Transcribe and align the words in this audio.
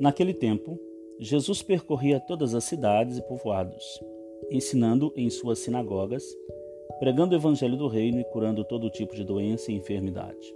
Naquele 0.00 0.32
tempo, 0.32 0.78
Jesus 1.18 1.60
percorria 1.60 2.20
todas 2.20 2.54
as 2.54 2.62
cidades 2.62 3.18
e 3.18 3.22
povoados, 3.22 4.00
ensinando 4.48 5.12
em 5.16 5.28
suas 5.28 5.58
sinagogas, 5.58 6.24
pregando 7.00 7.34
o 7.34 7.36
evangelho 7.36 7.76
do 7.76 7.88
reino 7.88 8.20
e 8.20 8.24
curando 8.24 8.64
todo 8.64 8.90
tipo 8.90 9.16
de 9.16 9.24
doença 9.24 9.72
e 9.72 9.74
enfermidade. 9.74 10.54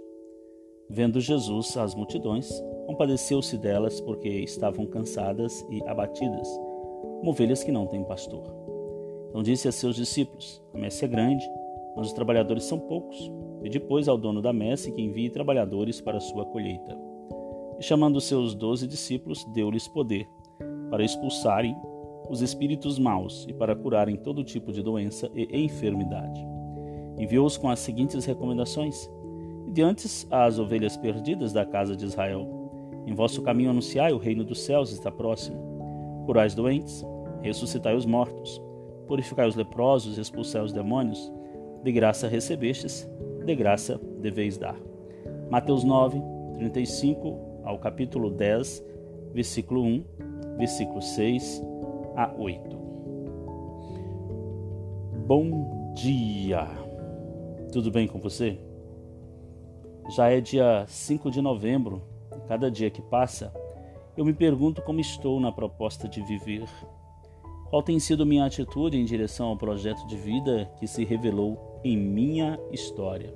Vendo 0.89 1.19
Jesus 1.19 1.75
as 1.75 1.93
multidões, 1.93 2.49
compadeceu-se 2.85 3.57
delas 3.57 3.99
porque 3.99 4.29
estavam 4.29 4.85
cansadas 4.85 5.65
e 5.69 5.83
abatidas, 5.89 6.47
como 7.19 7.31
ovelhas 7.31 7.63
que 7.63 7.71
não 7.71 7.85
têm 7.85 8.03
pastor. 8.05 8.43
Então 9.27 9.43
disse 9.43 9.67
a 9.67 9.73
seus 9.73 9.97
discípulos: 9.97 10.63
A 10.73 10.77
messe 10.77 11.03
é 11.03 11.07
grande, 11.07 11.43
mas 11.97 12.07
os 12.07 12.13
trabalhadores 12.13 12.63
são 12.63 12.79
poucos. 12.79 13.29
E 13.61 13.69
depois 13.69 14.07
ao 14.07 14.17
dono 14.17 14.41
da 14.41 14.53
messe 14.53 14.91
que 14.91 15.01
envie 15.01 15.29
trabalhadores 15.29 15.99
para 15.99 16.17
a 16.17 16.21
sua 16.21 16.45
colheita. 16.45 17.12
E 17.79 17.83
chamando 17.83 18.21
seus 18.21 18.53
doze 18.53 18.87
discípulos, 18.87 19.43
deu-lhes 19.45 19.87
poder 19.87 20.27
para 20.89 21.03
expulsarem 21.03 21.75
os 22.29 22.41
espíritos 22.41 22.97
maus 22.97 23.45
e 23.49 23.53
para 23.53 23.75
curarem 23.75 24.15
todo 24.15 24.43
tipo 24.43 24.71
de 24.71 24.81
doença 24.81 25.29
e 25.35 25.47
enfermidade. 25.63 26.45
Enviou-os 27.17 27.57
com 27.57 27.69
as 27.69 27.79
seguintes 27.79 28.25
recomendações: 28.25 29.09
Diante 29.71 30.07
as 30.31 30.59
ovelhas 30.59 30.97
perdidas 30.97 31.53
da 31.53 31.65
casa 31.65 31.95
de 31.95 32.05
Israel. 32.05 32.47
Em 33.05 33.13
vosso 33.13 33.41
caminho 33.41 33.71
anunciai 33.71 34.13
o 34.13 34.17
reino 34.17 34.43
dos 34.43 34.61
céus 34.61 34.91
está 34.91 35.11
próximo. 35.11 36.23
Curai 36.25 36.47
os 36.47 36.55
doentes, 36.55 37.05
ressuscitai 37.41 37.95
os 37.95 38.05
mortos, 38.05 38.61
purificai 39.07 39.47
os 39.47 39.55
leprosos, 39.55 40.17
expulsai 40.17 40.63
os 40.63 40.71
demônios. 40.71 41.31
De 41.83 41.91
graça 41.91 42.29
recebestes, 42.29 43.09
de 43.45 43.55
graça 43.55 43.99
deveis 44.21 44.57
dar. 44.57 44.77
Mateus 45.49 45.83
9, 45.83 46.21
35 46.55 47.52
ao 47.63 47.79
capítulo 47.79 48.29
10, 48.29 48.83
versículo 49.33 49.83
1, 49.83 50.05
versículo 50.57 51.01
6 51.01 51.63
a 52.15 52.33
8. 52.37 52.77
Bom 55.25 55.93
dia! 55.95 56.67
Tudo 57.71 57.89
bem 57.89 58.07
com 58.07 58.19
você? 58.19 58.59
Já 60.15 60.29
é 60.29 60.41
dia 60.41 60.85
5 60.87 61.31
de 61.31 61.41
novembro, 61.41 62.01
cada 62.47 62.69
dia 62.69 62.89
que 62.89 63.01
passa, 63.01 63.53
eu 64.15 64.25
me 64.25 64.33
pergunto 64.33 64.81
como 64.81 64.99
estou 64.99 65.39
na 65.39 65.51
proposta 65.51 66.07
de 66.07 66.21
viver. 66.21 66.67
Qual 67.69 67.81
tem 67.81 67.99
sido 67.99 68.25
minha 68.25 68.45
atitude 68.45 68.97
em 68.97 69.05
direção 69.05 69.47
ao 69.47 69.57
projeto 69.57 70.05
de 70.05 70.15
vida 70.15 70.69
que 70.77 70.85
se 70.85 71.03
revelou 71.03 71.79
em 71.83 71.97
minha 71.97 72.59
história? 72.71 73.33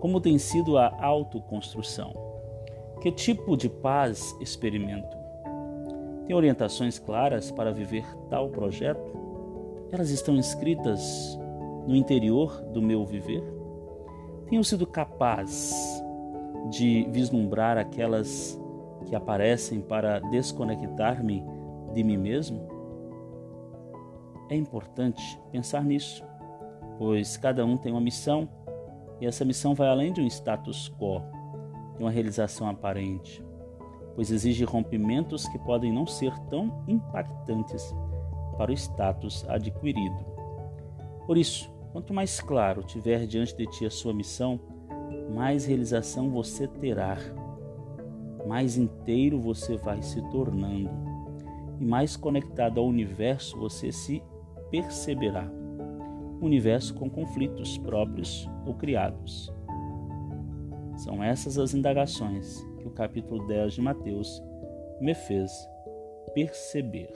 Como 0.00 0.20
tem 0.20 0.36
sido 0.36 0.76
a 0.76 0.94
autoconstrução? 1.02 2.29
Que 3.00 3.10
tipo 3.10 3.56
de 3.56 3.68
paz 3.68 4.36
experimento? 4.40 5.16
Tem 6.26 6.36
orientações 6.36 6.98
claras 6.98 7.50
para 7.50 7.72
viver 7.72 8.04
tal 8.28 8.50
projeto? 8.50 9.10
Elas 9.90 10.10
estão 10.10 10.36
inscritas 10.36 11.38
no 11.86 11.96
interior 11.96 12.60
do 12.72 12.82
meu 12.82 13.06
viver? 13.06 13.42
Tenho 14.50 14.62
sido 14.62 14.86
capaz 14.86 16.04
de 16.70 17.06
vislumbrar 17.10 17.78
aquelas 17.78 18.60
que 19.06 19.16
aparecem 19.16 19.80
para 19.80 20.20
desconectar-me 20.20 21.42
de 21.94 22.04
mim 22.04 22.18
mesmo? 22.18 22.68
É 24.50 24.56
importante 24.56 25.40
pensar 25.50 25.82
nisso, 25.84 26.22
pois 26.98 27.38
cada 27.38 27.64
um 27.64 27.78
tem 27.78 27.92
uma 27.92 28.00
missão 28.00 28.46
e 29.20 29.26
essa 29.26 29.44
missão 29.44 29.74
vai 29.74 29.88
além 29.88 30.12
de 30.12 30.20
um 30.20 30.26
status 30.26 30.92
quo, 30.98 31.22
de 31.96 32.02
uma 32.02 32.10
realização 32.10 32.68
aparente, 32.68 33.44
pois 34.14 34.30
exige 34.30 34.64
rompimentos 34.64 35.46
que 35.48 35.58
podem 35.58 35.92
não 35.92 36.06
ser 36.06 36.36
tão 36.48 36.82
impactantes 36.86 37.94
para 38.56 38.70
o 38.70 38.74
status 38.74 39.44
adquirido. 39.48 40.24
Por 41.26 41.38
isso, 41.38 41.70
Quanto 41.92 42.14
mais 42.14 42.40
claro 42.40 42.84
tiver 42.84 43.26
diante 43.26 43.56
de 43.56 43.66
ti 43.66 43.84
a 43.84 43.90
sua 43.90 44.14
missão, 44.14 44.60
mais 45.34 45.66
realização 45.66 46.30
você 46.30 46.68
terá, 46.68 47.16
mais 48.46 48.76
inteiro 48.76 49.40
você 49.40 49.76
vai 49.76 50.00
se 50.00 50.22
tornando 50.30 50.90
e 51.80 51.84
mais 51.84 52.16
conectado 52.16 52.78
ao 52.78 52.86
universo 52.86 53.58
você 53.58 53.90
se 53.90 54.22
perceberá. 54.70 55.50
Um 56.40 56.46
universo 56.46 56.94
com 56.94 57.10
conflitos 57.10 57.76
próprios 57.76 58.48
ou 58.64 58.74
criados. 58.74 59.52
São 61.04 61.24
essas 61.24 61.56
as 61.56 61.72
indagações 61.72 62.60
que 62.78 62.86
o 62.86 62.90
capítulo 62.90 63.46
10 63.46 63.74
de 63.74 63.80
Mateus 63.80 64.42
me 65.00 65.14
fez 65.14 65.50
perceber. 66.34 67.10